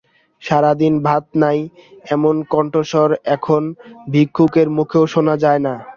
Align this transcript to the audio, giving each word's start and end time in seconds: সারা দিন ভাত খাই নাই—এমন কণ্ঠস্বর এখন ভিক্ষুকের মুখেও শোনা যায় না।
সারা 0.41 0.71
দিন 0.81 0.93
ভাত 1.07 1.23
খাই 1.25 1.39
নাই—এমন 1.43 2.35
কণ্ঠস্বর 2.51 3.09
এখন 3.35 3.63
ভিক্ষুকের 4.07 4.67
মুখেও 4.77 5.03
শোনা 5.13 5.35
যায় 5.43 5.61
না। 5.65 5.73